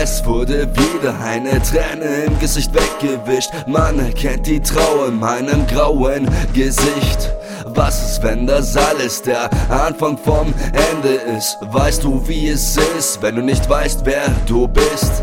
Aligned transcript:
Es 0.00 0.24
wurde 0.24 0.68
wieder 0.76 1.18
eine 1.24 1.60
Träne 1.60 2.24
im 2.26 2.38
Gesicht 2.38 2.72
weggewischt. 2.72 3.50
Man 3.66 3.98
erkennt 3.98 4.46
die 4.46 4.60
Trauer 4.60 5.08
in 5.08 5.18
meinem 5.18 5.66
grauen 5.66 6.28
Gesicht. 6.54 7.32
Was 7.64 8.12
ist, 8.12 8.22
wenn 8.22 8.46
das 8.46 8.76
alles 8.76 9.22
der 9.22 9.50
Anfang 9.68 10.16
vom 10.16 10.54
Ende 10.92 11.14
ist? 11.36 11.58
Weißt 11.62 12.04
du, 12.04 12.22
wie 12.28 12.48
es 12.48 12.76
ist, 12.96 13.20
wenn 13.22 13.34
du 13.34 13.42
nicht 13.42 13.68
weißt, 13.68 14.02
wer 14.04 14.28
du 14.46 14.68
bist? 14.68 15.20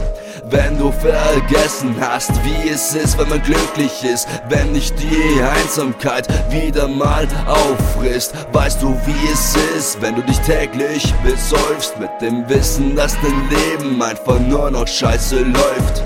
Wenn 0.48 0.78
du 0.78 0.92
vergessen 0.92 1.96
hast, 2.00 2.32
wie 2.44 2.70
es 2.70 2.94
ist, 2.94 3.18
wenn 3.18 3.30
man 3.30 3.42
glücklich 3.42 4.04
ist, 4.04 4.28
wenn 4.48 4.76
dich 4.76 4.94
die 4.94 5.42
Einsamkeit 5.42 6.28
wieder 6.52 6.88
mal 6.88 7.28
auffrisst. 7.48 8.36
Weißt 8.52 8.80
du, 8.82 8.96
wie 9.06 9.32
es 9.34 9.56
ist, 9.76 10.00
wenn 10.02 10.16
du 10.16 10.22
dich 10.22 10.38
täglich 10.42 11.12
besäufst 11.24 12.00
mit 12.00 12.12
dem 12.22 12.48
Wissen, 12.48 12.96
dass 12.96 13.18
dein 13.22 13.50
Leben 13.50 14.00
einfach 14.02 14.40
nur 14.40 14.70
noch 14.70 14.88
scheiße 14.88 15.40
läuft. 15.40 16.04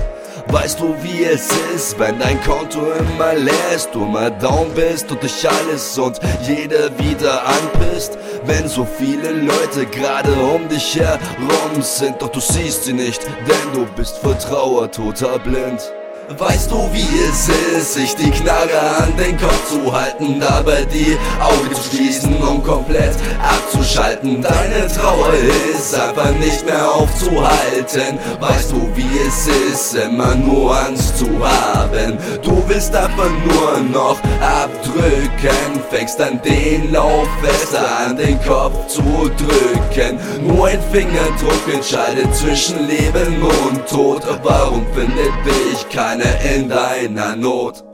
Weißt 0.52 0.80
du, 0.80 0.96
wie 1.02 1.22
es 1.22 1.48
ist, 1.76 1.96
wenn 2.00 2.18
dein 2.18 2.42
Konto 2.42 2.80
immer 2.80 3.34
ist, 3.72 3.90
du 3.92 4.04
immer 4.04 4.30
down 4.30 4.68
bist 4.74 5.08
und 5.12 5.22
dich 5.22 5.48
alles 5.48 5.96
und 5.96 6.18
jeder 6.42 6.90
wieder 6.98 7.46
anpisst? 7.46 8.18
Wenn 8.46 8.66
so 8.66 8.84
viele 8.84 9.30
Leute 9.30 9.86
gerade 9.86 10.32
um 10.32 10.68
dich 10.68 10.98
herum 10.98 11.80
sind, 11.80 12.20
doch 12.20 12.30
du 12.30 12.40
siehst 12.40 12.84
sie 12.84 12.92
nicht, 12.92 13.24
denn 13.46 13.72
du 13.72 13.86
bist 13.94 14.18
vor 14.18 14.36
Trauer 14.38 14.90
total 14.90 15.38
blind. 15.38 15.92
Weißt 16.36 16.70
du, 16.70 16.88
wie 16.92 17.08
es 17.28 17.48
ist, 17.76 17.94
sich 17.94 18.16
die 18.16 18.30
Knarre 18.30 19.02
an 19.02 19.16
den 19.16 19.36
Kopf 19.36 19.68
zu 19.68 19.92
halten, 19.92 20.40
dabei 20.40 20.84
die 20.84 21.16
Augen 21.40 21.74
zu 21.74 21.96
schließen, 21.96 22.36
um 22.42 22.62
komplett 22.62 23.14
abzuschalten. 23.42 24.42
Deine 24.42 24.88
Trauer 24.88 25.32
ist 25.74 25.94
einfach 25.94 26.32
nicht 26.38 26.64
mehr 26.64 26.88
aufzuhalten. 26.92 27.59
Weißt 27.90 28.70
du, 28.70 28.88
wie 28.94 29.18
es 29.26 29.48
ist, 29.48 29.94
immer 29.94 30.36
nur 30.36 30.78
Angst 30.78 31.18
zu 31.18 31.26
haben. 31.26 32.16
Du 32.40 32.62
willst 32.68 32.94
aber 32.94 33.26
nur 33.44 33.80
noch 33.92 34.20
abdrücken, 34.40 35.80
fängst 35.90 36.20
an 36.20 36.40
den 36.42 36.92
Lauf 36.92 37.26
besser 37.42 37.84
an 38.06 38.16
den 38.16 38.40
Kopf 38.42 38.86
zu 38.86 39.02
drücken. 39.02 40.20
Nur 40.46 40.68
ein 40.68 40.80
Fingerdruck 40.92 41.74
entscheidet 41.74 42.32
zwischen 42.32 42.86
Leben 42.86 43.42
und 43.42 43.88
Tod. 43.88 44.22
Warum 44.44 44.86
findet 44.94 45.32
dich 45.44 45.88
keiner? 45.88 46.40
In 46.54 46.68
deiner 46.68 47.34
Not. 47.34 47.89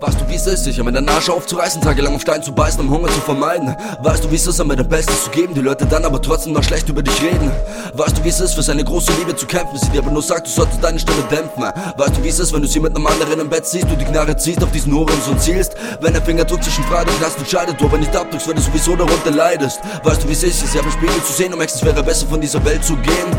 Weißt 0.00 0.20
du, 0.20 0.28
wie 0.28 0.36
es 0.36 0.46
ist, 0.46 0.62
sich 0.62 0.78
an 0.78 0.84
meiner 0.84 1.00
Nase 1.00 1.32
aufzureißen, 1.32 1.82
tagelang 1.82 2.14
auf 2.14 2.20
Stein 2.20 2.40
zu 2.40 2.52
beißen, 2.52 2.78
um 2.78 2.88
Hunger 2.88 3.08
zu 3.08 3.20
vermeiden? 3.20 3.74
Weißt 4.00 4.22
du, 4.22 4.30
wie 4.30 4.36
es 4.36 4.46
ist, 4.46 4.60
am 4.60 4.68
dein 4.68 4.88
Bestes 4.88 5.24
zu 5.24 5.30
geben, 5.30 5.54
die 5.54 5.60
Leute 5.60 5.86
dann 5.86 6.04
aber 6.04 6.22
trotzdem 6.22 6.52
noch 6.52 6.62
schlecht 6.62 6.88
über 6.88 7.02
dich 7.02 7.20
reden? 7.20 7.50
Weißt 7.94 8.16
du, 8.16 8.22
wie 8.22 8.28
es 8.28 8.38
ist, 8.38 8.54
für 8.54 8.62
seine 8.62 8.84
große 8.84 9.10
Liebe 9.18 9.34
zu 9.34 9.44
kämpfen, 9.46 9.76
sie 9.76 9.88
dir 9.90 10.00
aber 10.00 10.12
nur 10.12 10.22
sagt, 10.22 10.46
du 10.46 10.52
solltest 10.52 10.84
deine 10.84 11.00
Stimme 11.00 11.24
dämpfen? 11.32 11.64
Weißt 11.96 12.16
du, 12.16 12.22
wie 12.22 12.28
es 12.28 12.38
ist, 12.38 12.52
wenn 12.52 12.62
du 12.62 12.68
sie 12.68 12.78
mit 12.78 12.94
einem 12.94 13.08
anderen 13.08 13.40
im 13.40 13.48
Bett 13.48 13.66
siehst, 13.66 13.90
du 13.90 13.96
die 13.96 14.04
Knarre 14.04 14.36
ziehst, 14.36 14.62
auf 14.62 14.70
diesen 14.70 14.94
Horizont 14.94 15.32
und 15.32 15.42
zielst? 15.42 15.74
Wenn 16.00 16.12
der 16.12 16.22
Fingerdruck 16.22 16.62
zwischen 16.62 16.84
Freude 16.84 17.10
und 17.10 17.18
Knast 17.18 17.38
entscheidet, 17.38 17.80
du 17.80 17.86
aber 17.86 17.98
nicht 17.98 18.14
abdrückst, 18.14 18.46
weil 18.46 18.54
du 18.54 18.62
sowieso 18.62 18.94
darunter 18.94 19.32
leidest? 19.32 19.80
Weißt 20.04 20.22
du, 20.22 20.28
wie 20.28 20.32
es 20.32 20.44
ist, 20.44 20.64
sie 20.64 20.78
am 20.78 20.88
Spiegel 20.92 21.20
zu 21.24 21.32
sehen, 21.32 21.52
um 21.52 21.60
es 21.60 21.84
wäre 21.84 22.04
besser 22.04 22.28
von 22.28 22.40
dieser 22.40 22.64
Welt 22.64 22.84
zu 22.84 22.94
gehen? 22.98 23.34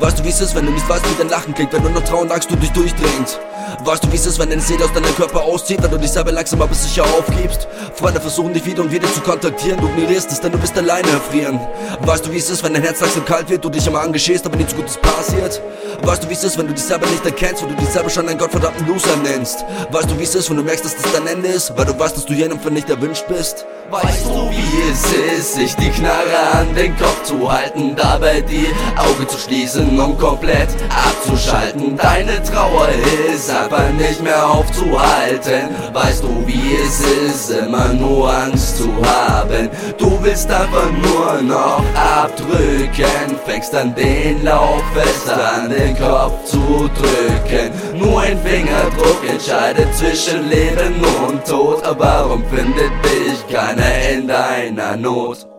Weißt 0.00 0.18
du, 0.18 0.24
wie 0.24 0.30
es 0.30 0.40
ist, 0.40 0.56
wenn 0.56 0.66
du 0.66 0.72
nicht 0.72 0.88
weißt, 0.88 1.04
wie 1.04 1.18
dein 1.18 1.28
Lachen 1.28 1.54
klingt, 1.54 1.72
wenn 1.72 1.84
du 1.84 1.88
nur 1.88 2.04
Trauer 2.04 2.22
und 2.22 2.32
Angst 2.32 2.50
du 2.50 2.56
dich 2.56 2.72
durchdringst? 2.72 3.38
Weißt 3.84 4.04
du, 4.04 4.12
wie 4.12 4.16
es 4.16 4.26
ist, 4.26 4.38
wenn 4.38 4.50
deine 4.50 4.62
Seele 4.62 4.84
aus 4.84 4.92
deinem 4.92 5.14
Körper 5.14 5.42
auszieht, 5.42 5.82
wenn 5.82 5.90
du 5.90 5.98
dich 5.98 6.10
selber 6.10 6.32
langsam 6.32 6.62
aber 6.62 6.74
sicher 6.74 7.04
aufgibst? 7.04 7.68
Freunde 7.94 8.20
versuchen 8.20 8.52
dich 8.52 8.64
wieder 8.64 8.82
und 8.82 8.90
wieder 8.90 9.12
zu 9.12 9.20
kontaktieren, 9.20 9.80
du 9.80 9.88
ignorierst 9.88 10.30
es, 10.32 10.40
denn 10.40 10.52
du 10.52 10.58
bist 10.58 10.76
alleine 10.76 11.08
erfrieren. 11.08 11.60
Weißt 12.00 12.26
du, 12.26 12.32
wie 12.32 12.38
es 12.38 12.50
ist, 12.50 12.62
wenn 12.62 12.74
dein 12.74 12.82
Herz 12.82 13.00
langsam 13.00 13.24
kalt 13.24 13.48
wird, 13.50 13.64
du 13.64 13.68
dich 13.68 13.86
immer 13.86 14.00
angeschäst, 14.00 14.46
aber 14.46 14.56
nichts 14.56 14.74
Gutes 14.74 14.96
passiert? 14.96 15.60
Weißt 16.02 16.24
du, 16.24 16.28
wie 16.28 16.34
es 16.34 16.44
ist, 16.44 16.58
wenn 16.58 16.66
du 16.66 16.74
dich 16.74 16.84
selber 16.84 17.06
nicht 17.06 17.24
erkennst, 17.24 17.62
wo 17.62 17.66
du 17.66 17.74
dich 17.74 17.88
selber 17.88 18.10
schon 18.10 18.28
einen 18.28 18.38
gottverdammten 18.38 18.86
Loser 18.86 19.16
nennst? 19.22 19.64
Weißt 19.90 20.10
du, 20.10 20.18
wie 20.18 20.24
es 20.24 20.34
ist, 20.34 20.50
wenn 20.50 20.56
du 20.56 20.62
merkst, 20.62 20.84
dass 20.84 20.96
das 20.96 21.12
dein 21.12 21.26
Ende 21.26 21.48
ist, 21.48 21.76
weil 21.76 21.84
du 21.84 21.98
weißt, 21.98 22.16
dass 22.16 22.26
du 22.26 22.32
jenem 22.32 22.58
für 22.60 22.70
nicht 22.70 22.90
erwünscht 22.90 23.24
bist? 23.28 23.66
Weißt 23.90 24.24
du, 24.24 24.50
wie 24.50 24.90
es 24.90 25.38
ist, 25.38 25.54
sich 25.54 25.76
die 25.76 25.90
Knarre 25.90 26.58
an 26.58 26.74
den 26.74 26.96
Kopf 26.96 27.22
zu 27.22 27.50
halten, 27.52 27.94
dabei 27.94 28.40
die 28.40 28.66
Augen 28.96 29.28
zu 29.28 29.38
schließen, 29.38 30.00
um 30.00 30.18
komplett 30.18 30.68
abzuschalten? 30.88 31.96
Deine 31.96 32.42
Trauer 32.42 32.88
ist 33.32 33.50
einfach 33.62 33.90
nicht 33.92 34.22
mehr 34.22 34.46
aufzuhalten. 34.46 35.70
Weißt 35.92 36.22
du, 36.22 36.46
wie 36.46 36.76
es 36.82 37.00
ist, 37.00 37.50
immer 37.50 37.88
nur 37.88 38.32
Angst 38.32 38.78
zu 38.78 38.88
haben? 39.04 39.68
Du 39.98 40.18
willst 40.22 40.50
einfach 40.50 40.90
nur 40.90 41.42
noch 41.42 41.84
abdrücken, 41.94 43.38
fängst 43.46 43.74
an 43.74 43.94
den 43.94 44.44
Lauf 44.44 44.82
fest 44.94 45.28
an 45.28 45.70
den 45.70 45.96
Kopf 45.96 46.44
zu 46.44 46.90
drücken. 46.98 47.70
Nur 47.98 48.20
ein 48.20 48.38
Fingerdruck 48.42 49.28
entscheidet 49.28 49.94
zwischen 49.94 50.48
Leben 50.48 50.94
und 51.26 51.44
Tod, 51.44 51.84
aber 51.84 52.04
warum 52.04 52.44
findet 52.46 52.92
dich 53.04 53.46
keiner 53.54 54.10
in 54.12 54.28
deiner 54.28 54.96
Not? 54.96 55.53